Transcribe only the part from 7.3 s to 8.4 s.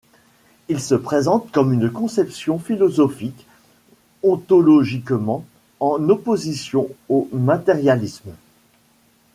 matérialisme.